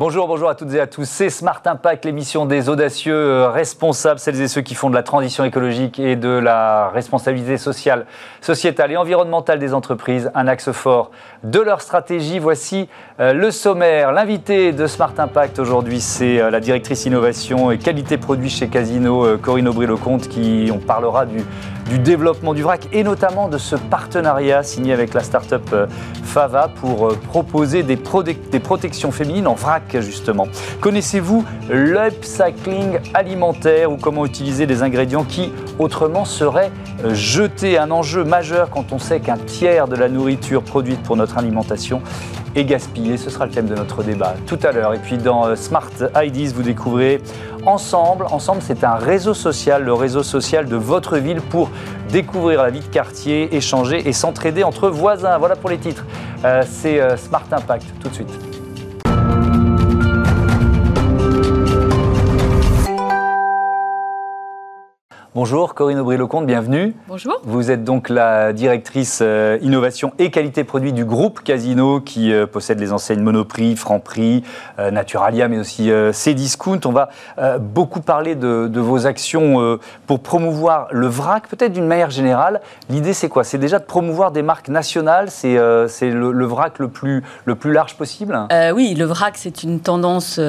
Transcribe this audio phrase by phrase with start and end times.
[0.00, 1.04] Bonjour, bonjour à toutes et à tous.
[1.04, 5.02] C'est Smart Impact, l'émission des audacieux euh, responsables, celles et ceux qui font de la
[5.02, 8.06] transition écologique et de la responsabilité sociale,
[8.40, 11.10] sociétale et environnementale des entreprises un axe fort
[11.44, 12.38] de leur stratégie.
[12.38, 12.88] Voici
[13.20, 14.12] euh, le sommaire.
[14.12, 19.36] L'invité de Smart Impact aujourd'hui, c'est euh, la directrice innovation et qualité produit chez Casino,
[19.36, 21.44] Corinne Aubry-Lecomte, qui on parlera du,
[21.90, 25.74] du développement du vrac et notamment de ce partenariat signé avec la start-up
[26.22, 30.46] Fava pour proposer des, protections féminines en vrac justement.
[30.80, 36.70] Connaissez-vous l'upcycling alimentaire ou comment utiliser des ingrédients qui autrement seraient
[37.04, 37.78] euh, jetés?
[37.78, 42.00] Un enjeu majeur quand on sait qu'un tiers de la nourriture produite pour notre alimentation
[42.54, 43.16] est gaspillée.
[43.16, 44.94] Ce sera le thème de notre débat tout à l'heure.
[44.94, 47.20] Et puis dans euh, Smart IDs, vous découvrez
[47.66, 48.26] Ensemble.
[48.30, 51.70] Ensemble, c'est un réseau social, le réseau social de votre ville pour
[52.10, 55.38] découvrir la vie de quartier, échanger et s'entraider entre voisins.
[55.38, 56.04] Voilà pour les titres.
[56.44, 58.59] Euh, c'est Smart Impact tout de suite.
[65.32, 66.92] Bonjour Corinne Aubry-Lecomte, bienvenue.
[67.06, 67.40] Bonjour.
[67.44, 72.48] Vous êtes donc la directrice euh, innovation et qualité produit du groupe Casino qui euh,
[72.48, 74.42] possède les enseignes Monoprix, Franprix,
[74.80, 76.80] euh, Naturalia mais aussi Cdiscount.
[76.84, 77.10] On va
[77.60, 82.60] beaucoup parler de, vos actions pour promouvoir le vrac, peut-être d'une manière générale.
[82.88, 83.44] L'idée c'est quoi?
[83.44, 87.72] C'est déjà de promouvoir des marques nationales, c'est le, le, vrac le plus, le plus
[87.72, 88.36] large possible?
[88.74, 90.40] Oui, le vrac c'est une tendance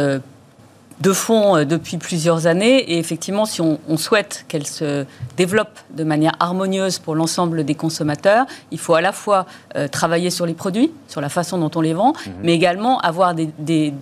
[1.02, 2.77] de fond euh, depuis plusieurs années.
[2.91, 5.05] Et effectivement, si on, souhaite qu'elle se
[5.38, 10.30] développe de manière harmonieuse pour l'ensemble des consommateurs, il faut à la fois euh, travailler
[10.30, 12.33] sur les produits, sur la façon dont on les vend, mhm.
[12.43, 13.93] mais également avoir des des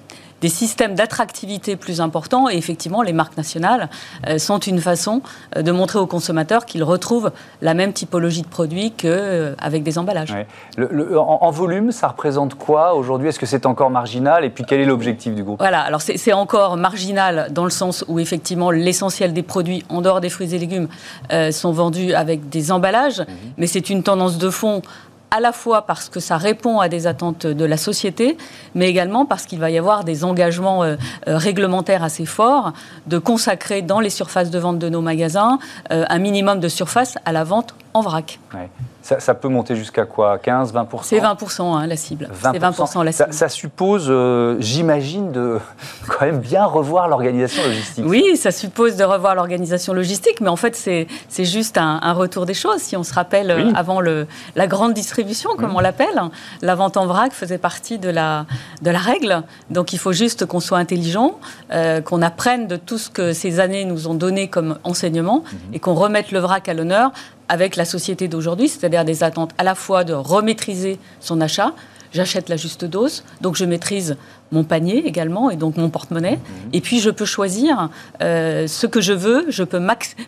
[0.47, 2.49] systèmes d'attractivité plus importants.
[2.49, 3.89] Et effectivement, les marques nationales
[4.27, 5.21] euh, sont une façon
[5.55, 7.31] euh, de montrer aux consommateurs qu'ils retrouvent
[7.61, 10.33] la même typologie de produits qu'avec euh, des emballages.
[10.77, 13.29] en, volume, ça représente quoi aujourd'hui?
[13.29, 14.45] Est-ce que c'est encore marginal?
[14.45, 15.59] Et puis quel est l'objectif du groupe?
[15.59, 20.21] Voilà, alors c'est encore marginal dans le sens où effectivement l'essentiel des produits, en dehors
[20.21, 20.87] des fruits et légumes,
[21.51, 23.19] sont vendus avec des emballages.
[23.19, 23.25] Mhm.
[23.57, 24.81] Mais c'est une tendance de fond
[25.31, 28.37] à la fois parce que ça répond à des attentes de la société,
[28.75, 30.95] mais également parce qu'il va y avoir des engagements euh,
[31.27, 32.73] euh, réglementaires assez forts
[33.07, 35.59] de consacrer dans les surfaces de vente de nos magasins
[35.91, 38.39] euh, un minimum de surface à la vente en vrac.
[39.01, 40.37] Ça, peut monter jusqu'à quoi?
[40.37, 42.29] 15, 20 C'est 20 hein, la cible.
[42.31, 43.33] 20 la cible.
[43.33, 45.57] Ça, suppose, euh, j'imagine, de
[46.07, 48.03] quand même bien revoir l'organisation logistique.
[48.07, 52.53] Oui, ça suppose de revoir l'organisation logistique, mais en fait, c'est juste un, retour des
[52.53, 52.81] choses.
[52.81, 56.21] Si on se rappelle, euh, avant le, la grande distribution, comme on l'appelle,
[56.61, 58.45] la vente en vrac faisait partie de la,
[58.81, 59.43] de la règle.
[59.69, 61.39] Donc, il faut juste qu'on soit intelligent,
[61.71, 65.73] euh, qu'on apprenne de tout ce que ces années nous ont donné comme enseignement mhm.
[65.73, 67.11] et qu'on remette le vrac à l'honneur
[67.49, 71.73] avec la société d'aujourd'hui, c'est-à-dire des attentes à la fois de remaîtriser son achat,
[72.13, 74.17] j'achète la juste dose, donc je maîtrise
[74.51, 76.37] mon panier également et donc mon porte-monnaie.
[76.37, 76.69] Mhm.
[76.73, 77.89] Et puis je peux choisir
[78.21, 79.81] euh, ce que je veux, je peux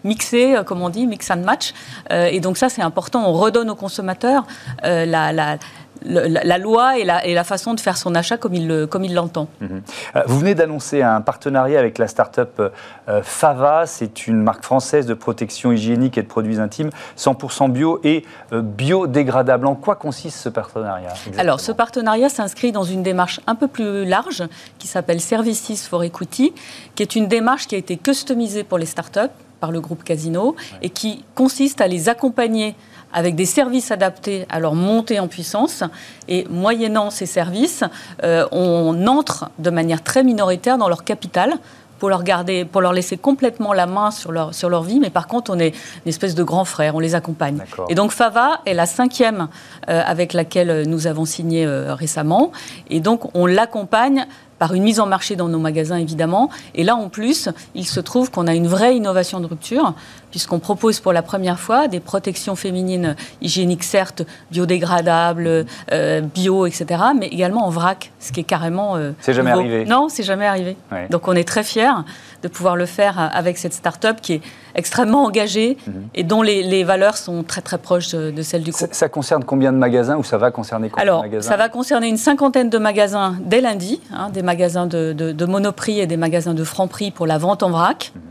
[0.03, 1.73] mixer, euh, comme on dit, mix and match.
[2.11, 4.45] Euh, et donc ça c'est important, on redonne aux consommateurs
[4.83, 5.57] la, la
[6.03, 9.47] la, loi et la, et la, façon de faire son achat comme il, l'entend.
[9.59, 9.81] Mhm.
[10.15, 13.85] Euh, vous venez d'annoncer un partenariat avec la start-up euh, Fava.
[13.85, 18.61] C'est une marque française de protection hygiénique et de produits intimes 100% bio et euh,
[18.61, 19.67] biodégradable.
[19.67, 24.05] En quoi consiste ce partenariat Alors, ce partenariat s'inscrit dans une démarche un peu plus
[24.05, 24.43] large
[24.79, 26.53] qui s'appelle Services for Equity,
[26.95, 30.55] qui est une démarche qui a été customisée pour les start-up par le groupe Casino
[30.81, 32.75] et qui consiste à les accompagner
[33.13, 35.83] avec des services adaptés à leur montée en puissance.
[36.27, 37.83] Et moyennant ces services,
[38.23, 41.59] euh, on entre de manière très minoritaire dans leur capital
[42.01, 45.11] pour leur, garder, pour leur laisser complètement la main sur leur, sur leur vie, mais
[45.11, 47.59] par contre, on est une espèce de grand frère, on les accompagne.
[47.89, 49.49] Et donc, Fava est la cinquième
[49.87, 52.51] euh, avec laquelle nous avons signé euh, récemment,
[52.89, 54.25] et donc on l'accompagne
[54.61, 56.51] par une mise en marché dans nos magasins, évidemment.
[56.75, 59.95] Et là, en plus, il se trouve qu'on a une vraie innovation de rupture,
[60.29, 64.21] puisqu'on propose pour la première fois des protections féminines hygiéniques, certes,
[64.51, 66.85] biodégradables, euh, bio, etc.,
[67.19, 68.97] mais également en vrac, ce qui est carrément.
[68.97, 69.83] Euh, c'est jamais arrivé.
[69.85, 70.77] Non, c'est jamais arrivé.
[71.09, 72.03] Donc on est très fiers
[72.41, 74.41] de pouvoir le faire avec cette start-up qui est
[74.75, 76.07] extrêmement engagée mhm.
[76.15, 78.89] et dont les, valeurs sont très très proches de, celles du groupe.
[78.91, 81.69] Ça, concerne combien de magasins ou ça va concerner combien Alors, de magasins ça va
[81.69, 86.53] concerner une cinquantaine de magasins dès lundi, hein, des magasins de, Monoprix et des magasins
[86.53, 88.11] de Franprix pour la vente en vrac.
[88.15, 88.21] Mhm.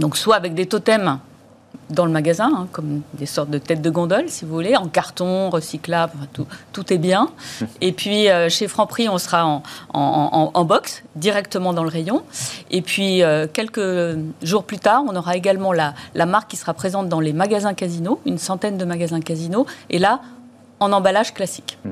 [0.00, 1.18] Donc soit avec des totems
[1.90, 4.88] dans le magasin, hein, comme des sortes de têtes de gondole, si vous voulez, en
[4.88, 7.30] carton, recyclable, tout, tout, est bien.
[7.80, 9.62] Et puis euh, chez Franprix, on sera en,
[9.92, 12.22] en, box, directement dans le rayon.
[12.70, 16.74] Et puis euh, quelques jours plus tard, on aura également la, la marque qui sera
[16.74, 20.20] présente dans les magasins Casino, une centaine de magasins Casino, et là,
[20.80, 21.78] en emballage classique.
[21.84, 21.90] Mmh.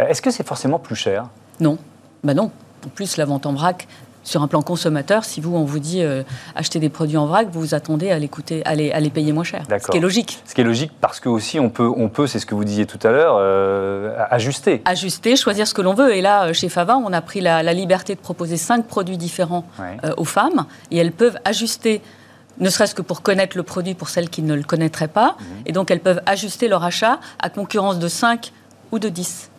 [0.00, 1.28] Est-ce que c'est forcément plus cher?
[1.60, 1.78] Non.
[2.24, 2.50] Ben non.
[2.84, 3.88] En plus, la vente en vrac,
[4.26, 6.24] sur un plan consommateur, si vous, on vous dit euh,
[6.56, 9.62] acheter des produits en vrac, vous vous attendez à, les, à les payer moins cher.
[9.70, 10.42] Ce qui est logique.
[10.44, 12.64] Ce qui est logique parce que aussi on peut, on peut c'est ce que vous
[12.64, 14.82] disiez tout à l'heure, euh, ajuster.
[14.84, 16.14] Ajuster, choisir ce que l'on veut.
[16.14, 19.64] Et là, chez Fava, on a pris la, liberté de proposer cinq produits différents
[20.16, 22.00] aux femmes et elles peuvent ajuster
[22.58, 25.36] ne serait-ce que pour connaître le produit pour celles qui ne le connaîtraient pas.
[25.38, 25.46] Mhm.
[25.66, 28.50] Et donc, elles peuvent ajuster leur achat à concurrence de 5
[28.92, 29.50] ou de 10.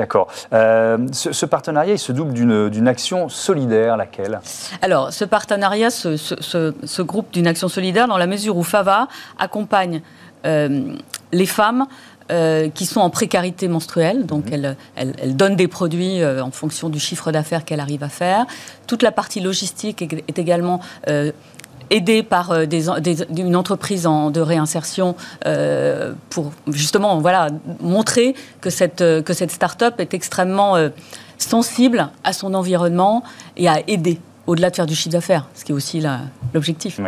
[0.00, 0.28] D'accord.
[0.54, 4.40] Euh, ce, partenariat, il se double d'une action solidaire, laquelle?
[4.80, 9.08] Alors, ce partenariat se, ce, groupe d'une action solidaire dans la mesure où FAVA
[9.38, 10.00] accompagne
[10.46, 10.94] euh,
[11.32, 11.86] les femmes
[12.30, 16.98] euh, qui sont en précarité menstruelle, donc elle, elle, donne des produits en fonction du
[16.98, 18.46] chiffre d'affaires qu'elle arrive à faire.
[18.86, 20.80] Toute la partie logistique est, également
[21.90, 22.64] aidé par euh,
[23.36, 25.16] une entreprise en, de réinsertion
[25.46, 27.48] euh, pour justement voilà,
[27.80, 30.76] montrer que cette, euh, que cette start-up est extrêmement
[31.38, 33.22] sensible à son environnement
[33.56, 34.20] et à aider
[34.50, 36.02] au-delà de faire du chiffre d'affaires, ce qui est aussi
[36.52, 37.00] l'objectif.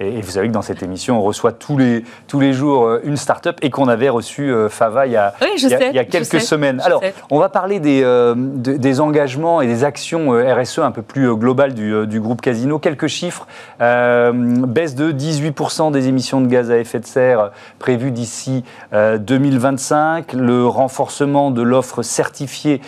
[0.00, 3.00] Et, vous savez que dans cette émission, on reçoit tous les, tous les jours euh,
[3.04, 6.42] une start-up et qu'on avait reçu euh, Fava il y a, il y a, quelques
[6.42, 6.78] semaines.
[6.84, 11.34] Alors, on va parler des, euh, des engagements et des actions RSE un peu plus
[11.36, 12.78] globales du, du groupe Casino.
[12.78, 13.46] Quelques chiffres.
[13.78, 18.62] baisse de 18% des émissions de gaz à effet de serre prévues d'ici
[18.92, 20.34] 2025.
[20.34, 22.82] Le renforcement de l'offre certifiée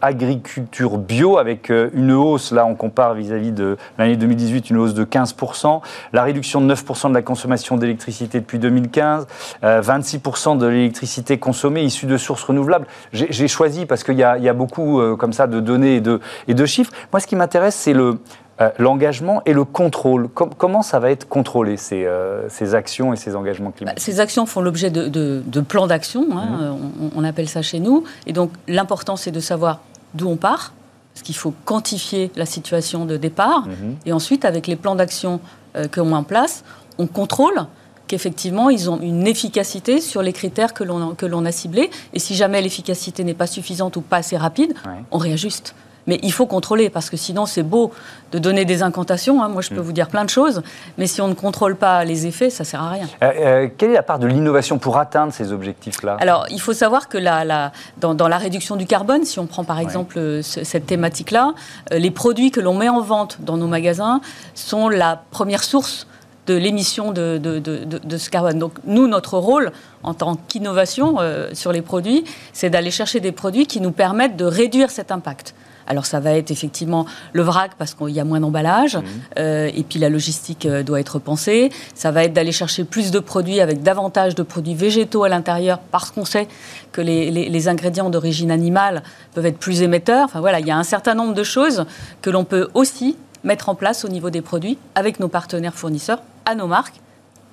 [0.00, 5.04] agriculture bio avec une hausse, là on compare vis-à-vis de l'année 2018, une hausse de
[5.04, 5.80] 15%,
[6.12, 9.26] la réduction de 9% de la consommation d'électricité depuis 2015,
[9.62, 12.86] 26% euh, de l'électricité consommée issue de sources renouvelables.
[13.12, 16.54] J'ai choisi parce qu'il y, a beaucoup euh, comme ça de données et de, et
[16.54, 16.92] de chiffres.
[17.12, 18.18] Moi, ce qui m'intéresse, c'est le,
[18.60, 20.28] euh, l'engagement et le contrôle.
[20.28, 22.08] comment ça va être contrôlé, ces,
[22.48, 23.98] ces, actions et ces engagements climatiques?
[23.98, 27.10] bah, Ces actions font l'objet de, de, plans d'action, hein, mmh.
[27.16, 28.04] on, on, appelle ça chez nous.
[28.26, 29.80] Et donc l'important, c'est de savoir
[30.14, 30.72] d'où on part,
[31.20, 33.66] parce qu'il faut quantifier la situation de départ.
[33.66, 33.96] Mhm.
[34.06, 35.40] Et ensuite, avec les plans d'action
[35.76, 36.64] euh, que l'on met en place,
[36.96, 37.66] on contrôle
[38.06, 41.90] qu'effectivement, ils ont une efficacité sur les critères que l'on a ciblés.
[42.14, 44.72] Et si jamais l'efficacité n'est pas suffisante ou pas assez rapide,
[45.10, 45.74] on réajuste.
[46.06, 47.92] Mais il faut contrôler, parce que sinon, c'est beau
[48.32, 49.42] de donner des incantations.
[49.42, 49.48] Hein.
[49.48, 49.84] Moi, je peux mm.
[49.84, 50.62] vous dire plein de choses,
[50.98, 53.08] mais si on ne contrôle pas les effets, ça ne sert à rien.
[53.22, 56.16] Euh, euh, quelle est la part de l'innovation pour atteindre ces objectifs-là?
[56.20, 59.78] Alors, il faut savoir que la, dans, la réduction du carbone, si on prend par
[59.78, 61.54] exemple euh, cette thématique-là,
[61.90, 64.20] les produits que l'on met en vente dans nos magasins
[64.54, 66.06] sont la première source
[66.46, 68.58] de l'émission de, de, ce carbone.
[68.58, 69.72] Donc nous, notre rôle
[70.02, 71.18] en tant qu'innovation
[71.52, 75.54] sur les produits, c'est d'aller chercher des produits qui nous permettent de réduire cet impact.
[75.90, 79.02] Alors ça va être effectivement le vrac parce qu'il y a moins d'emballage mmh.
[79.40, 81.70] euh, et puis la logistique euh, doit être pensée.
[81.96, 85.80] Ça va être d'aller chercher plus de produits avec davantage de produits végétaux à l'intérieur
[85.90, 86.46] parce qu'on sait
[86.92, 89.02] que les, ingrédients d'origine animale
[89.34, 90.26] peuvent être plus émetteurs.
[90.26, 91.84] Enfin voilà, il y a un certain nombre de choses
[92.22, 96.22] que l'on peut aussi mettre en place au niveau des produits avec nos partenaires fournisseurs,
[96.46, 97.00] à nos marques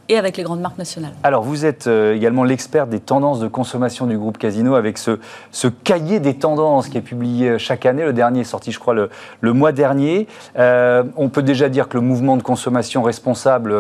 [0.09, 1.12] et avec les grandes marques nationales.
[1.24, 5.19] Alors, vous êtes euh, également l'expert des tendances de consommation du groupe Casino avec ce,
[5.51, 8.04] ce, cahier des tendances qui est publié euh, chaque année.
[8.04, 9.09] Le dernier est sorti, je crois, le,
[9.42, 10.27] le mois dernier.
[10.57, 13.75] Euh, on peut déjà dire que le mouvement de consommation responsable,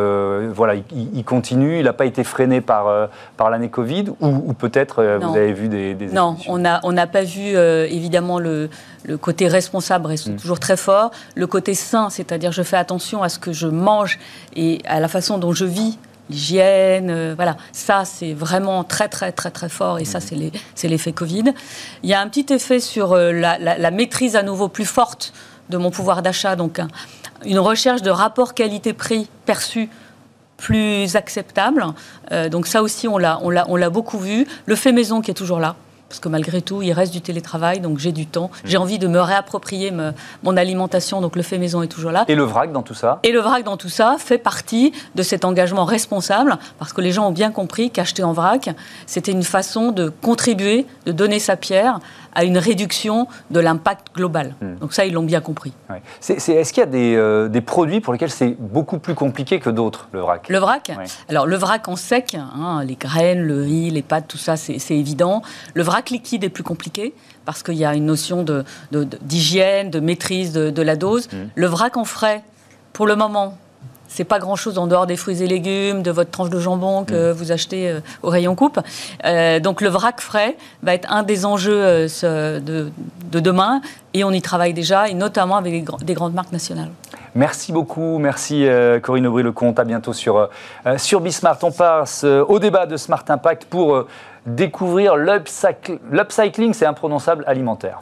[0.47, 1.79] voilà, il, continue.
[1.79, 5.93] Il n'a pas été freiné par, par l'année Covid ou, peut-être vous avez vu des,
[5.93, 8.69] des Non, on n'a on pas vu évidemment le,
[9.05, 10.35] le, côté responsable reste mm.
[10.37, 11.11] toujours très fort.
[11.35, 14.19] Le côté sain, c'est-à-dire je fais attention à ce que je mange
[14.55, 15.97] et à la façon dont je vis
[16.29, 17.57] l'hygiène, euh, voilà.
[17.71, 20.51] Ça, c'est vraiment très, très, très, très fort et ça, mhm.
[20.75, 21.53] c'est l'effet Covid.
[22.03, 25.33] Il y a un petit effet sur euh, la, maîtrise à nouveau plus forte
[25.69, 26.79] de mon pouvoir d'achat, donc
[27.45, 29.89] une recherche de rapport qualité-prix perçu
[30.55, 31.85] plus acceptable.
[32.31, 34.47] Euh, donc ça aussi, on l'a beaucoup vu.
[34.65, 35.75] Le fait maison qui est toujours là
[36.09, 38.49] parce que malgré tout, il reste du télétravail, donc j'ai du temps.
[38.63, 38.67] Mm.
[38.67, 39.91] J'ai envie de me réapproprier
[40.43, 42.25] mon alimentation, donc le fait maison est toujours là.
[42.27, 43.19] Et le vrac dans tout ça?
[43.23, 47.11] Et le vrac dans tout ça fait partie de cet engagement responsable, parce que les
[47.11, 48.69] gens ont bien compris qu'acheter en vrac,
[49.05, 51.99] c'était une façon de contribuer, de donner sa pierre
[52.37, 54.53] à une réduction de l'impact global.
[54.61, 54.75] Hmm.
[54.75, 55.73] Donc ça, ils l'ont bien compris.
[56.29, 59.71] Est-ce qu'il y a des, euh, des, produits pour lesquels c'est beaucoup plus compliqué que
[59.71, 60.47] d'autres, le vrac?
[60.47, 60.91] Le vrac?
[61.29, 64.77] Alors, le vrac en sec, hein, les graines, le riz, les pâtes, tout ça, c'est
[64.91, 65.41] évident.
[65.73, 68.45] Le vrac liquide est plus compliqué parce qu'il y a une notion
[68.91, 71.27] d'hygiène, de, de, maîtrise de, la dose.
[71.31, 71.47] Hmm.
[71.55, 72.43] Le vrac en frais,
[72.93, 73.57] pour le moment,
[74.17, 77.31] c'est pas grand-chose en dehors des fruits et légumes, de votre tranche de jambon que
[77.31, 77.35] mm.
[77.35, 78.79] vous achetez euh, au rayon coupe.
[79.25, 82.89] Euh, donc le vrac frais va être un des enjeux euh, de,
[83.39, 83.79] demain
[84.15, 86.89] et on y travaille déjà, et notamment avec des, grandes marques nationales.
[87.35, 88.65] Merci beaucoup, merci
[89.03, 89.77] Corinne Aubry-Lecomte.
[89.77, 90.49] À bientôt sur,
[90.97, 91.59] sur Bismart.
[91.61, 94.07] On passe au débat de Smart Impact pour
[94.47, 97.99] découvrir l'upcycling, c'est imprononçable, alimentaire.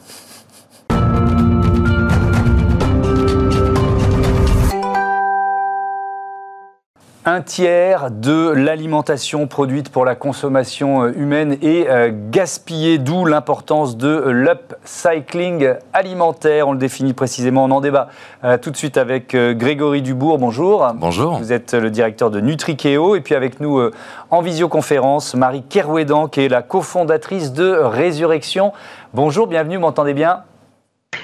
[7.28, 13.96] Un tiers de l'alimentation produite pour la consommation euh, humaine est euh, gaspillée, d'où l'importance
[13.96, 16.68] de l'upcycling alimentaire.
[16.68, 18.10] On le définit précisément, on en débat
[18.44, 20.38] euh, tout de suite avec Grégory Dubourg.
[20.38, 20.86] Bonjour.
[20.94, 21.36] Bonjour.
[21.38, 23.82] Vous êtes le directeur de Nutrikeo et puis avec nous
[24.30, 28.72] en visioconférence, Marie Kerouédan qui est la cofondatrice de Résurrection.
[29.14, 30.44] Bonjour, bienvenue, vous m'entendez bien?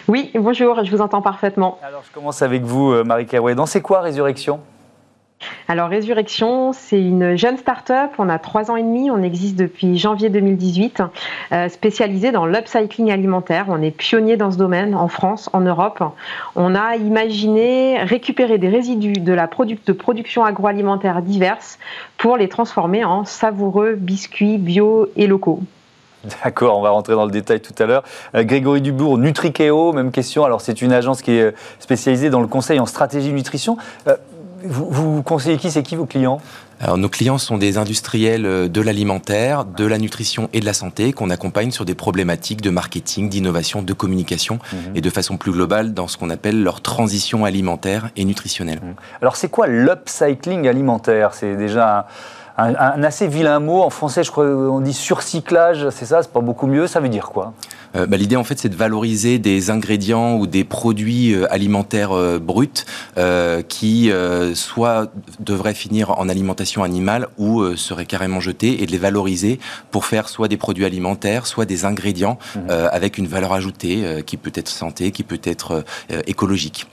[0.08, 1.78] Oui, bonjour, je vous entends parfaitement.
[1.86, 3.66] Alors je commence avec vous, Marie Kerouédan.
[3.66, 4.58] C'est quoi Résurrection?
[5.68, 8.10] Alors Résurrection, c'est une jeune start-up.
[8.18, 9.10] On a trois ans et demi.
[9.10, 11.02] On existe depuis janvier 2018,
[11.52, 13.66] euh, spécialisée dans l'upcycling alimentaire.
[13.68, 16.02] On est pionnier dans ce domaine en France, en Europe.
[16.56, 21.78] On a imaginé récupérer des résidus de la production agroalimentaire diverses
[22.18, 25.60] pour les transformer en savoureux biscuits bio et locaux.
[26.44, 28.04] D'accord, on va rentrer dans le détail tout à l'heure.
[28.34, 30.44] Euh, Grégory Dubourg, Nutrikeo, même question.
[30.44, 33.76] Alors, c'est une agence qui est spécialisée dans le conseil en stratégie nutrition.
[34.06, 34.16] Euh,
[34.64, 36.40] vous, conseillez qui C'est qui vos clients?
[36.80, 40.72] Alors, nos clients sont des industriels euh, de l'alimentaire, de la nutrition et de la
[40.72, 44.96] santé qu'on accompagne sur des problématiques de marketing, d'innovation, de communication mhm.
[44.96, 48.80] et de façon plus globale dans ce qu'on appelle leur transition alimentaire et nutritionnelle.
[48.82, 48.94] Mhm.
[49.20, 51.34] Alors c'est quoi l'upcycling alimentaire?
[51.34, 52.04] C'est déjà un,
[52.56, 53.82] assez vilain mot.
[53.82, 57.08] En français, je crois qu'on dit surcyclage, c'est ça C'est pas beaucoup mieux Ça veut
[57.08, 57.54] dire quoi?
[57.96, 62.12] Euh, bah, L'idée, en fait, c'est de valoriser des ingrédients ou des produits euh, alimentaires
[62.12, 62.68] euh, bruts
[63.68, 64.10] qui
[64.54, 69.58] soit devraient finir en alimentation animale ou seraient carrément jetés et de les valoriser
[69.90, 72.70] pour faire soit des produits alimentaires, soit des ingrédients mmh.
[72.70, 75.84] avec une valeur ajoutée qui peut être santé, qui peut être
[76.26, 76.86] écologique.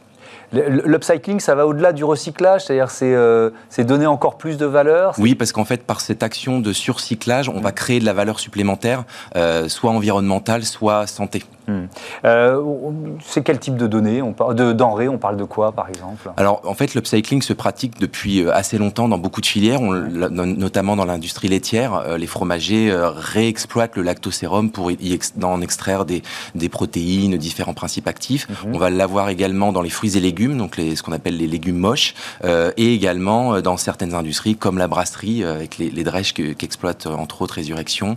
[0.51, 5.35] L'upcycling, ça va au-delà du recyclage, c'est-à-dire c'est euh, donner encore plus de valeur Oui,
[5.35, 9.03] parce qu'en fait, par cette action de surcyclage, on va créer de la valeur supplémentaire,
[9.35, 11.43] euh, soit environnementale, soit santé.
[11.69, 11.85] Hmm.
[12.25, 12.63] Euh,
[13.23, 16.31] c'est quel type de données on parle de denrées On parle de quoi, par exemple?
[16.37, 20.95] Alors, en fait, l'upcycling se pratique depuis euh, assez longtemps dans beaucoup de filières, notamment
[20.95, 21.93] dans l'industrie laitière.
[21.93, 26.23] Euh, les fromagers réexploitent le lactosérum pour y en extraire des,
[26.55, 28.47] des, protéines, différents principes actifs.
[28.49, 28.75] Mhm.
[28.75, 31.47] On va l'avoir également dans les fruits et légumes, donc les, ce qu'on appelle les
[31.47, 37.05] légumes moches, et également dans certaines industries comme la brasserie, avec les, les drèches qu'exploite
[37.05, 38.15] entre autres Résurrection,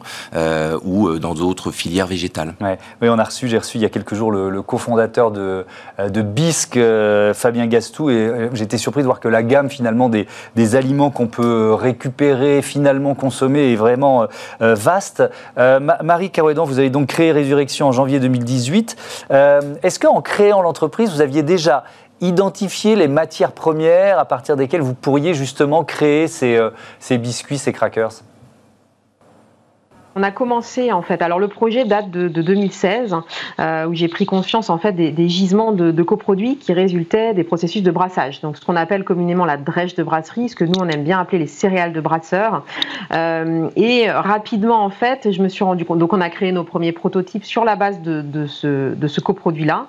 [0.84, 2.54] ou dans d'autres filières végétales.
[2.60, 2.78] Ouais.
[3.00, 5.64] Oui, on a reçu j'ai reçu il y a quelques jours le, cofondateur de,
[5.98, 10.08] euh, Bisque, euh, Fabien Gastou, et euh, j'étais surpris de voir que la gamme finalement
[10.08, 10.26] des,
[10.74, 14.26] aliments qu'on peut récupérer, finalement consommer, est vraiment
[14.60, 15.22] vaste.
[15.58, 18.96] Marie Carouédan, vous avez donc créé Résurrection en janvier 2018.
[19.82, 21.84] Est-ce qu'en créant l'entreprise, vous aviez déjà
[22.20, 28.22] identifié les matières premières à partir desquelles vous pourriez justement créer ces biscuits, ces crackers?
[30.14, 31.22] On a commencé en fait.
[31.22, 33.16] Alors le projet date de, 2016
[33.58, 37.82] euh, où j'ai pris conscience en fait des, gisements de, coproduits qui résultaient des processus
[37.82, 38.40] de brassage.
[38.40, 41.18] Donc ce qu'on appelle communément la drèche de brasserie, ce que nous on aime bien
[41.18, 42.64] appeler les céréales de brasseurs.
[43.12, 45.98] Euh, et rapidement en fait, je me suis rendu compte.
[45.98, 49.86] Donc on a créé nos premiers prototypes sur la base de, ce, coproduit là.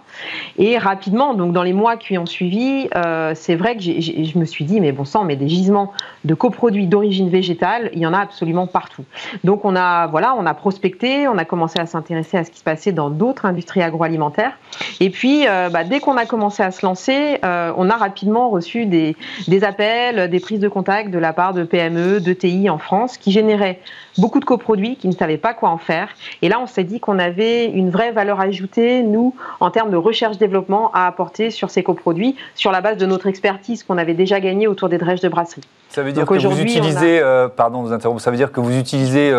[0.57, 4.45] Et rapidement, donc dans les mois qui ont suivi, euh, c'est vrai que je me
[4.45, 5.91] suis dit mais bon sang, mais des gisements
[6.23, 9.03] de coproduits d'origine végétale, il y en a absolument partout.
[9.43, 12.59] Donc on a voilà, on a prospecté, on a commencé à s'intéresser à ce qui
[12.59, 14.51] se passait dans d'autres industries agroalimentaires.
[14.99, 18.51] Et puis, euh, bah, dès qu'on a commencé à se lancer, euh, on a rapidement
[18.51, 19.15] reçu des,
[19.63, 23.31] appels, des prises de contact de la part de PME, de TI en France, qui
[23.31, 23.79] généraient
[24.19, 26.09] beaucoup de coproduits, qui ne savaient pas quoi en faire.
[26.43, 29.97] Et là, on s'est dit qu'on avait une vraie valeur ajoutée, nous, en termes de
[29.97, 34.39] recherche-développement, à apporter sur ces coproduits, sur la base de notre expertise qu'on avait déjà
[34.39, 35.63] gagnée autour des drèches de brasserie.
[35.89, 38.77] Ça veut dire que vous utilisez, euh, pardon, vous interrompre, ça veut dire que vous
[38.77, 39.31] utilisez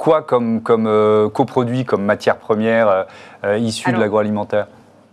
[0.00, 3.02] quoi comme, comme euh, coproduit, comme matière première euh,
[3.44, 4.66] euh, issue de l'agroalimentaire?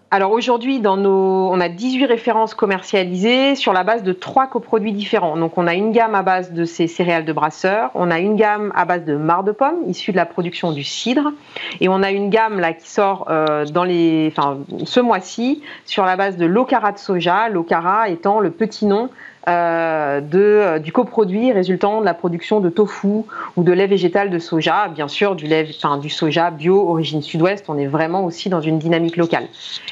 [0.09, 4.93] alors aujourd'hui, dans nos, on a 18 références commercialisées sur la base de trois coproduits
[4.93, 5.35] différents.
[5.35, 8.37] Donc on a une gamme à base de ces céréales de brasseurs, on a une
[8.37, 11.33] gamme à base de marc de pomme issue de la production du cidre,
[11.81, 13.27] et on a une gamme là qui sort
[13.73, 18.51] dans les, enfin, ce mois-ci sur la base de l'ocara de soja, l'ocara étant le
[18.51, 19.09] petit nom
[19.47, 23.23] euh, de, euh, du coproduit résultant de la production de tofu
[23.55, 27.21] ou de lait végétal de soja, bien sûr du lait, enfin, du soja bio origine
[27.21, 27.65] sud-ouest.
[27.69, 29.47] On est vraiment aussi dans une dynamique locale.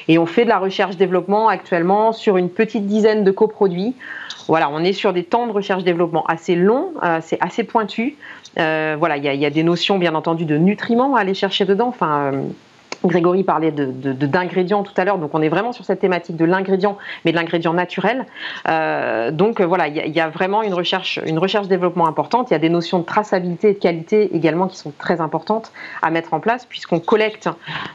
[0.09, 3.95] Et on fait de la recherche-développement actuellement sur une petite dizaine de coproduits.
[4.49, 8.17] Voilà, on est sur des temps de recherche-développement assez longs, euh, c'est assez pointu.
[8.57, 11.87] voilà, il y, y, a des notions bien entendu de nutriments à aller chercher dedans.
[11.87, 12.31] Enfin,
[13.07, 16.97] Grégory parlait d'ingrédients tout à l'heure, donc on est vraiment sur cette thématique de l'ingrédient,
[17.23, 18.25] mais de l'ingrédient naturel.
[18.67, 22.49] Euh, donc voilà, il y, a vraiment une recherche, une recherche développement importante.
[22.49, 25.71] Il y a des notions de traçabilité et de qualité également qui sont très importantes
[26.01, 27.49] à mettre en place, puisqu'on collecte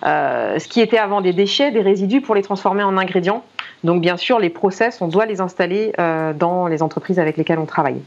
[0.05, 3.43] euh, ce qui était avant des déchets, des résidus, pour les transformer en ingrédients
[3.85, 5.93] Donc bien sûr, les process, on doit les installer
[6.39, 8.01] dans les entreprises avec lesquelles on travaille.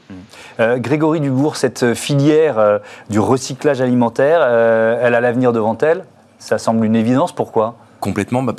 [0.59, 2.79] Grégory Dubourg, cette filière
[3.09, 6.05] du recyclage alimentaire, elle a l'avenir devant elle?
[6.43, 7.31] Ça semble une évidence.
[7.31, 7.75] Pourquoi?
[8.03, 8.53] Complètement, bah,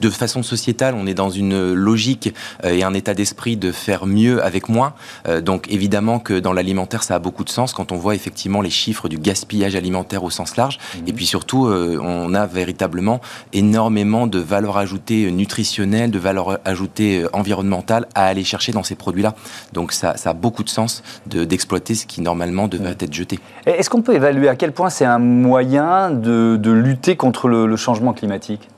[0.00, 2.32] de façon sociétale, on est dans une logique
[2.64, 4.94] euh, et un état d'esprit de faire mieux avec moins.
[5.28, 8.62] Euh, donc évidemment que dans l'alimentaire, ça a beaucoup de sens quand on voit effectivement
[8.62, 10.78] les chiffres du gaspillage alimentaire au sens large.
[10.78, 11.08] Mhm.
[11.08, 13.20] Et puis surtout, euh, on a véritablement
[13.52, 19.34] énormément de valeur ajoutée nutritionnelle, de valeur ajoutée environnementale à aller chercher dans ces produits-là.
[19.74, 23.40] Donc ça, a beaucoup de sens d'exploiter ce qui normalement devrait être jeté.
[23.66, 28.14] Est-ce qu'on peut évaluer à quel point c'est un moyen de, lutter contre le changement
[28.14, 28.70] climatique?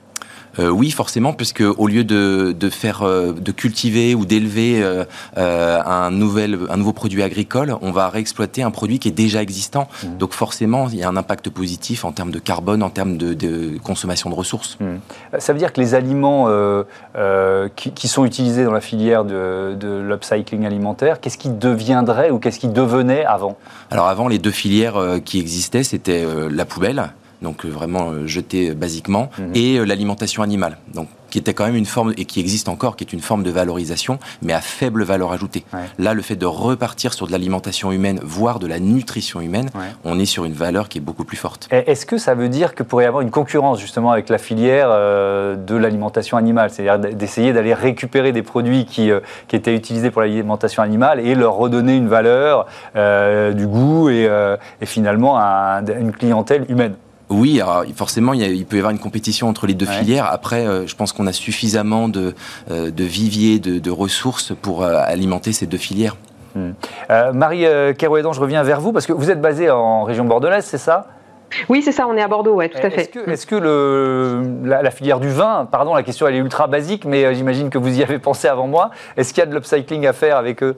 [0.59, 6.11] Euh, oui, forcément, puisque au lieu de, faire, euh, de cultiver ou d'élever euh, un,
[6.11, 9.87] nouvel, un nouveau produit agricole, on va réexploiter un produit qui est déjà existant.
[10.03, 10.17] Mmh.
[10.17, 13.77] Donc forcément, il y a un impact positif en termes de carbone, en termes de,
[13.83, 14.77] consommation de ressources.
[14.79, 15.39] Mmh.
[15.39, 16.47] Ça veut dire que les aliments
[17.75, 22.59] qui, sont utilisés dans la filière de, de l'upcycling alimentaire, qu'est-ce qui deviendrait ou qu'est-ce
[22.59, 23.57] qui devenait avant?
[23.91, 28.73] Alors avant, les deux filières qui existaient, c'était la poubelle donc euh, vraiment euh, jeté
[28.73, 29.51] basiquement, mhm.
[29.55, 32.95] et euh, l'alimentation animale, donc qui était quand même une forme et qui existe encore,
[32.95, 35.63] qui est une forme de valorisation, mais à faible valeur ajoutée.
[35.99, 39.69] Là, le fait de repartir sur de l'alimentation humaine, voire de la nutrition humaine,
[40.03, 41.67] on est sur une valeur qui est beaucoup plus forte.
[41.69, 44.89] Est-ce que ça veut dire que pourrait y avoir une concurrence justement avec la filière
[44.89, 49.11] de l'alimentation animale, c'est-à-dire d'essayer d'aller récupérer des produits qui,
[49.47, 52.65] qui, étaient utilisés pour l'alimentation animale et leur redonner une valeur,
[52.95, 54.27] du goût et,
[54.81, 56.95] et finalement une clientèle humaine?
[57.29, 57.61] Oui,
[57.95, 60.25] forcément, il, peut y avoir une compétition entre les deux filières.
[60.31, 62.33] Après, euh, je pense qu'on a suffisamment de,
[62.71, 66.15] euh, de viviers, de, ressources pour euh, alimenter ces deux filières.
[66.55, 66.71] Hmm.
[67.33, 67.65] Marie
[67.97, 71.07] Kerouédan, je reviens vers vous parce que vous êtes basée en région bordelaise, c'est ça?
[71.67, 73.11] Oui, c'est ça, on est à Bordeaux, ouais, tout à fait.
[73.27, 77.33] Est-ce que, le, la, filière du vin, pardon, la question elle est ultra basique, mais
[77.35, 80.13] j'imagine que vous y avez pensé avant moi, est-ce qu'il y a de l'upcycling à
[80.13, 80.75] faire avec eux?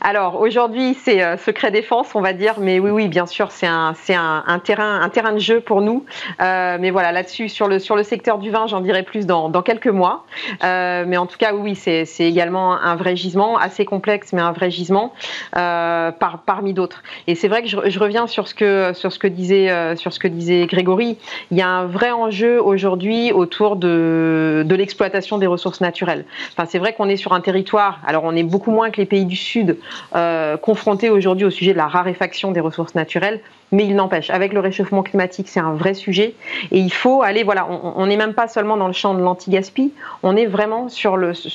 [0.00, 3.66] Alors aujourd'hui, c'est euh, secret défense, on va dire, mais oui, oui, bien sûr, c'est
[3.66, 6.04] un, c'est un, terrain, un terrain de jeu pour nous.
[6.40, 9.48] Euh, mais voilà, là-dessus, sur le, sur le secteur du vin, j'en dirai plus dans,
[9.48, 10.24] dans quelques mois.
[10.64, 14.40] Euh, mais en tout cas, oui, c'est, c'est également un vrai gisement, assez complexe, mais
[14.40, 15.12] un vrai gisement
[15.52, 17.02] par, parmi d'autres.
[17.26, 20.12] Et c'est vrai que je, je, reviens sur ce que, sur ce que disait, sur
[20.12, 21.18] ce que disait Grégory.
[21.50, 26.24] Il y a un vrai enjeu aujourd'hui autour de, de l'exploitation des ressources naturelles.
[26.52, 28.00] Enfin, c'est vrai qu'on est sur un territoire.
[28.06, 29.76] Alors, on est beaucoup moins que les pays du Sud Sud
[30.14, 33.40] euh, confrontés aujourd'hui au sujet de la raréfaction des ressources naturelles,
[33.72, 36.34] mais il n'empêche, avec le réchauffement climatique, c'est un vrai sujet
[36.72, 39.92] et il faut aller, voilà, on n'est même pas seulement dans le champ de l'anti-gaspi,
[40.22, 40.88] on est vraiment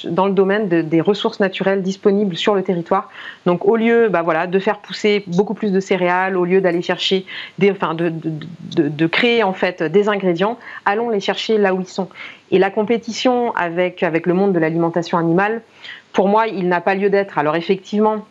[0.06, 3.10] dans le domaine des ressources naturelles disponibles sur le territoire.
[3.46, 6.82] Donc au lieu bah, voilà, de faire pousser beaucoup plus de céréales, au lieu d'aller
[6.82, 7.26] chercher,
[7.58, 11.82] des, enfin, de, de, de, créer en fait des ingrédients, allons les chercher là où
[11.82, 12.08] ils sont.
[12.52, 15.62] Et la compétition avec, avec le monde de l'alimentation animale,
[16.16, 17.38] pour moi, il n'a pas lieu d'être.
[17.38, 18.26] Alors effectivement,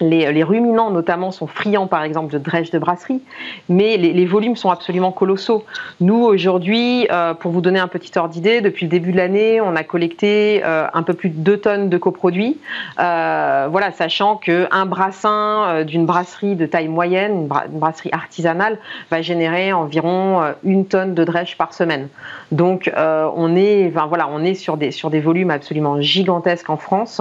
[0.00, 3.22] les, ruminants notamment sont friands par exemple de drèche de brasserie,
[3.68, 5.64] mais les, volumes sont absolument colossaux.
[6.00, 9.60] Nous aujourd'hui, euh, pour vous donner un petit ordre d'idée, depuis le début de l'année,
[9.60, 12.58] on a collecté euh, un peu plus de 2 tonnes de coproduits.
[12.98, 18.78] Euh, voilà, sachant qu'un brassin d'une brasserie de taille moyenne, une, brasserie artisanale,
[19.10, 22.08] va générer environ une tonne de drèche par semaine.
[22.52, 26.76] Donc on est, enfin, voilà, on est sur des sur des volumes absolument gigantesques en
[26.76, 27.20] France.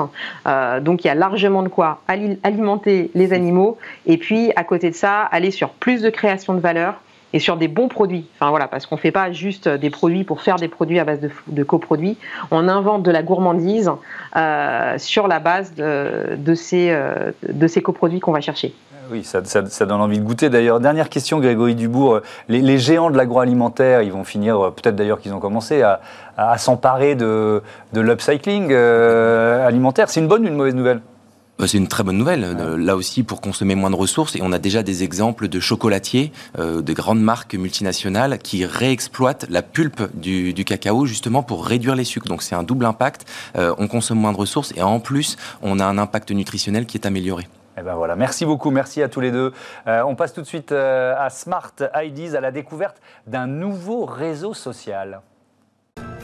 [0.82, 4.96] donc il y a largement de quoi alimenter les animaux et puis à côté de
[4.96, 6.96] ça, aller sur plus de création de valeur
[7.36, 8.28] et sur des bons produits.
[8.36, 11.04] Enfin voilà, parce qu'on ne fait pas juste des produits pour faire des produits à
[11.04, 12.18] base de, coproduits.
[12.50, 13.92] On invente de la gourmandise
[14.38, 18.74] euh, sur la base de, ces, euh, de ces coproduits qu'on va chercher.
[19.12, 19.42] Oui, ça,
[19.86, 20.50] donne envie de goûter.
[20.50, 22.22] D'ailleurs, dernière question, Grégory Dubourg.
[22.48, 27.62] Les, géants de l'agroalimentaire, ils vont finir, peut-être d'ailleurs qu'ils ont commencé, à, s'emparer de,
[27.94, 30.10] l'upcycling euh, alimentaire.
[30.10, 31.02] C'est une bonne ou une mauvaise nouvelle?
[31.02, 31.15] euh,
[31.60, 32.44] c'est une très bonne nouvelle.
[32.44, 35.60] Euh, là aussi, pour consommer moins de ressources, et on a déjà des exemples de
[35.60, 41.96] chocolatiers, euh, de grandes marques multinationales qui réexploitent la pulpe du, cacao justement pour réduire
[41.96, 42.28] les sucres.
[42.28, 43.26] Donc c'est un double impact.
[43.56, 47.06] on consomme moins de ressources et en plus, on a un impact nutritionnel qui est
[47.06, 47.48] amélioré.
[47.78, 49.54] Eh ben voilà, merci beaucoup, merci à tous les deux.
[49.86, 55.22] on passe tout de suite à Smart IDs, à la découverte d'un nouveau réseau social.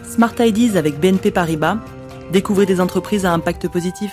[0.03, 1.77] Smart IDs avec BNP Paribas.
[2.31, 4.11] Découvrez des entreprises à impact positif.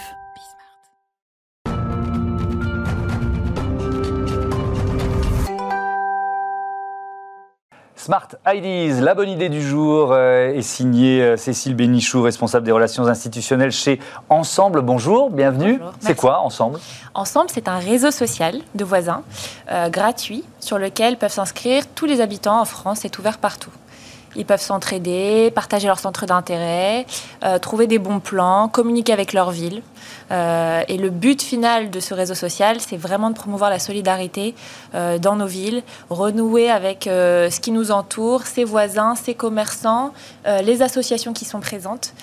[8.09, 12.73] Smart IDs, la bonne idée du jour euh, est signée euh, Cécile Bénichou, responsable des
[12.73, 14.81] relations institutionnelles chez Ensemble.
[14.81, 15.79] Bonjour, bienvenue.
[16.01, 16.79] C'est quoi Ensemble?
[17.13, 19.25] Ensemble, c'est un réseau social de voisins
[19.71, 23.01] euh, gratuit sur lequel peuvent s'inscrire tous les habitants en France.
[23.03, 23.73] C'est ouvert partout.
[24.37, 27.07] Ils peuvent s'entraider, partager leurs centres d'intérêt,
[27.61, 29.83] trouver des bons plans, communiquer avec leur ville.
[30.31, 34.55] Euh, et le but final de ce réseau social, c'est vraiment de promouvoir la solidarité
[34.95, 40.13] euh, dans nos villes, renouer avec euh, ce qui nous entoure, ses voisins, ses commerçants,
[40.63, 42.15] les associations qui sont présentes,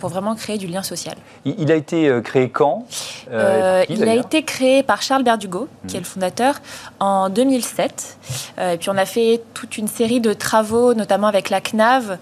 [0.00, 1.14] pour vraiment créer du lien social.
[1.44, 5.94] Il, il a été créé quand qui, il a été créé par Charles Berdugo, qui
[5.94, 5.96] Mhm.
[5.96, 6.54] est le fondateur,
[7.00, 8.18] en 2007.
[8.58, 12.18] Euh, et puis on a fait toute une série de travaux, notamment avec la CNAV,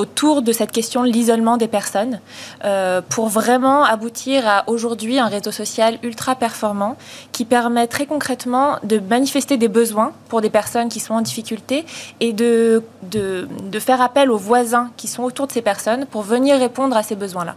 [0.00, 2.20] autour de cette question de l'isolement des personnes,
[2.64, 6.96] euh, pour vraiment aboutir à aujourd'hui un réseau social ultra performant
[7.32, 11.84] qui permet très concrètement de manifester des besoins pour des personnes qui sont en difficulté
[12.20, 12.82] et de,
[13.78, 17.16] faire appel aux voisins qui sont autour de ces personnes pour venir répondre à ces
[17.16, 17.56] besoins-là.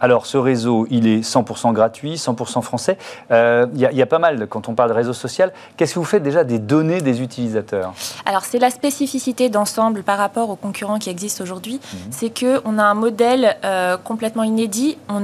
[0.00, 2.98] Alors, ce réseau, il est 100% gratuit, 100% français.
[3.30, 5.52] Euh, Il y, a- il y a pas mal, quand on parle de réseau social,
[5.76, 7.92] qu'est-ce que vous faites déjà des données des utilisateurs?
[8.24, 11.80] Alors c'est la spécificité d'ensemble par rapport aux concurrents qui existent aujourd'hui,
[12.10, 14.98] c'est que on a un modèle euh, complètement inédit.
[15.08, 15.20] On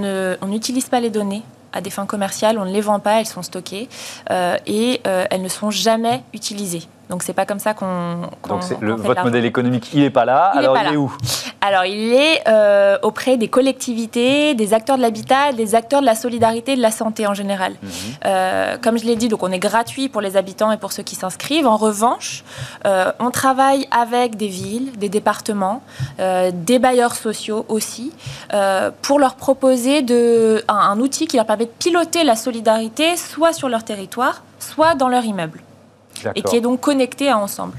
[0.47, 3.43] n'utilise pas les données à des fins commerciales, on ne les vend pas, elles sont
[3.43, 3.89] stockées
[4.31, 6.83] euh, et euh, elles ne sont jamais utilisées.
[7.13, 8.23] Donc c'est pas comme ça qu'on.
[8.49, 10.53] Donc, le- fait votre modèle économique, il n'est pas là.
[10.55, 11.13] Il est alors, pas il est où?
[11.61, 16.15] Alors, il est euh, auprès des collectivités, des acteurs de l'habitat, des acteurs de la
[16.15, 17.75] solidarité et de la santé en général.
[17.83, 17.91] Mhm.
[18.25, 21.03] Euh, comme je l'ai dit, donc on est gratuit pour les habitants et pour ceux
[21.03, 21.67] qui s'inscrivent.
[21.67, 22.45] En revanche,
[22.87, 25.83] euh, on travaille avec des villes, des départements,
[26.19, 28.11] euh, des bailleurs sociaux aussi,
[29.03, 33.53] pour leur proposer de, un, un outil qui leur permet de piloter la solidarité soit
[33.53, 35.61] sur leur territoire, soit dans leur immeuble,
[36.35, 37.77] et qui est donc connecté à Ensemble.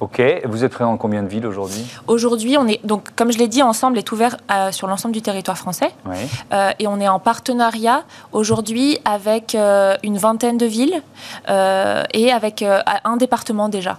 [0.00, 0.22] Ok.
[0.46, 1.84] Vous êtes présent dans combien de villes aujourd'hui?
[2.06, 5.20] Aujourd'hui, on est donc, comme je l'ai dit, Ensemble est ouvert euh, sur l'ensemble du
[5.20, 5.90] territoire français.
[6.06, 6.16] Oui.
[6.52, 11.02] Euh, et on est en partenariat aujourd'hui avec euh, une vingtaine de villes
[11.50, 12.64] euh, et avec
[13.04, 13.98] un département déjà.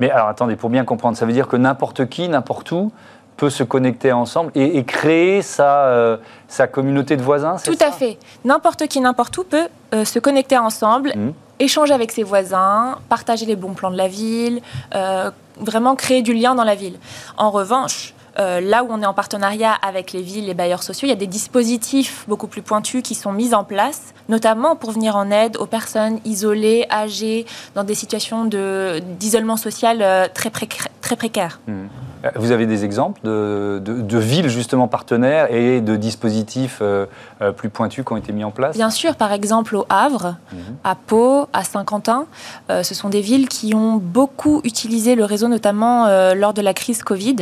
[0.00, 2.90] Mais alors, attendez, pour bien comprendre, ça veut dire que n'importe qui, n'importe où,
[3.36, 6.16] peut se connecter ensemble et, et créer sa, euh,
[6.48, 8.18] sa communauté de voisins Tout ça à fait.
[8.44, 11.32] N'importe qui, n'importe où peut euh, se connecter ensemble, Mhm.
[11.58, 14.60] échanger avec ses voisins, partager les bons plans de la ville,
[14.94, 16.96] euh, vraiment créer du lien dans la ville.
[17.36, 21.06] En revanche, euh, là où on est en partenariat avec les villes, les bailleurs sociaux,
[21.06, 24.90] il y a des dispositifs beaucoup plus pointus qui sont mis en place, notamment pour
[24.90, 30.50] venir en aide aux personnes isolées, âgées, dans des situations de- d'isolement social euh, très,
[30.50, 31.60] préca- très précaires.
[31.68, 31.88] Mhm.
[32.24, 37.06] Euh, Vous avez des exemples de, de- de villes justement partenaires et de dispositifs euh,
[37.42, 38.76] euh, plus pointus qui ont été mis en place?
[38.76, 40.58] Bien sûr, par exemple au Havre, Mhm.
[40.84, 42.26] à Pau, à Saint-Quentin,
[42.70, 46.62] euh, ce sont des villes qui ont beaucoup utilisé le réseau, notamment euh, lors de
[46.62, 47.36] la crise Covid,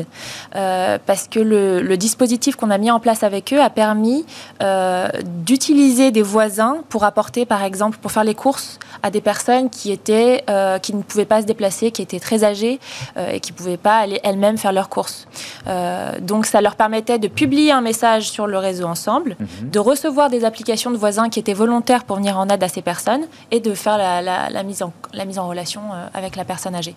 [0.53, 4.25] parce que le, le dispositif qu'on a mis en place avec eux a permis
[5.47, 9.93] d'utiliser des voisins pour apporter, par exemple, pour faire les courses à des personnes qui
[9.93, 10.45] étaient,
[10.83, 12.81] qui ne pouvaient pas se déplacer, qui étaient très âgées
[13.33, 15.27] et qui ne pouvaient pas aller elles-mêmes faire leurs courses.
[15.67, 19.71] Euh, donc, ça leur permettait de publier un message sur le réseau ensemble, Mhm.
[19.71, 22.83] de recevoir des applications de voisins qui étaient volontaires pour venir en aide à ces
[22.83, 26.37] personnes et de faire la, la- la mise, en, la mise en relation euh, avec
[26.37, 26.97] la personne âgée.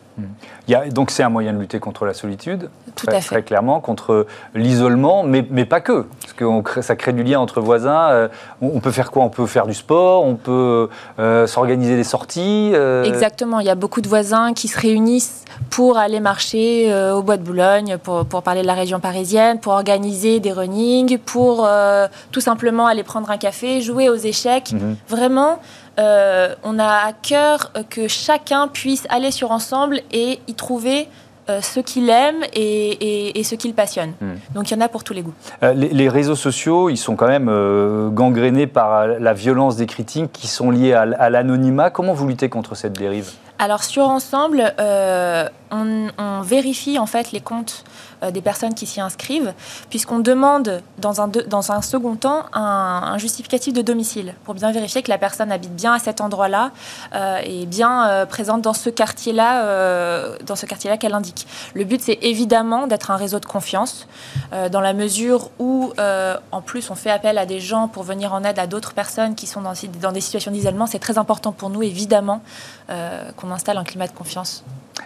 [0.68, 3.22] Il y a- donc c'est un moyen de lutter contre la solitude, Tout très, à
[3.22, 3.28] fait.
[3.36, 7.62] très clairement, contre l'isolement, mais, mais pas que, parce que ça crée du lien entre
[7.62, 8.10] voisins.
[8.10, 8.28] euh,
[8.62, 9.24] on, on peut faire quoi?
[9.24, 12.74] On peut faire du sport, on peut euh, s'organiser des sorties.
[13.04, 17.38] Exactement, il y a beaucoup de voisins qui se réunissent pour aller marcher au bois
[17.38, 22.08] de Boulogne, pour, pour parler de la région parisienne, pour organiser des runnings, pour euh,
[22.32, 24.74] tout simplement aller prendre un café, jouer aux échecs.
[24.74, 24.98] Mhm.
[25.08, 25.60] Vraiment,
[25.98, 31.08] euh, on a à cœur que chacun puisse aller sur Ensemble et y trouver
[31.50, 32.60] euh, ce qu'il aime et,
[32.92, 34.14] et- et ce qui le passionne.
[34.20, 34.38] Mhm.
[34.56, 35.34] Donc il y en a pour tous les goûts.
[35.64, 39.86] Euh, les, les réseaux sociaux, ils sont quand même euh, gangrénés par la violence des
[39.86, 41.90] critiques qui sont liées à l'anonymat.
[41.92, 43.32] Comment vous luttez contre cette dérive?
[43.58, 47.84] Alors sur Ensemble, euh, on, vérifie en fait les comptes
[48.32, 49.54] des personnes qui s'y inscrivent,
[49.90, 55.02] puisqu'on demande dans un, dans un second temps un, justificatif de domicile pour bien vérifier
[55.02, 56.72] que la personne habite bien à cet endroit-là
[57.14, 61.48] euh, et bien euh, présente dans ce quartier-là, euh, quartier-là qu'elle indique.
[61.74, 64.08] Le but c'est évidemment d'être un réseau de confiance,
[64.54, 68.04] euh, dans la mesure où euh, en plus on fait appel à des gens pour
[68.04, 70.88] venir en aide à d'autres personnes qui sont dans, dans des situations d'isolement.
[70.88, 72.42] C'est très important pour nous évidemment
[72.90, 74.64] euh, qu'on installe un climat de confiance.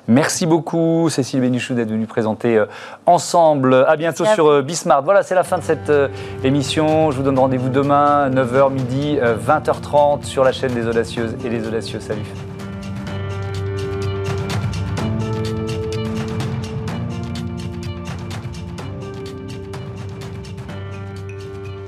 [0.07, 2.65] Merci beaucoup, Cécile Bénichou, d'être venue présenter euh,
[3.09, 3.85] ensemble.
[3.87, 5.03] À bientôt Merci sur euh, Bismart.
[5.03, 6.07] Voilà, c'est la fin de cette euh,
[6.43, 7.11] émission.
[7.11, 11.49] Je vous donne rendez-vous demain, 9h, midi, euh, 20h30 sur la chaîne des Audacieuses et
[11.49, 11.99] les Audacieux.
[11.99, 12.25] Salut.